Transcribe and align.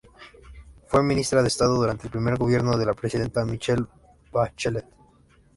Fue 0.87 1.03
ministra 1.03 1.43
de 1.43 1.47
Estado 1.47 1.75
durante 1.75 2.07
el 2.07 2.09
primer 2.11 2.35
gobierno 2.35 2.75
de 2.75 2.87
la 2.87 2.95
presidenta 2.95 3.45
Michelle 3.45 3.85
Bachelet. 4.31 4.87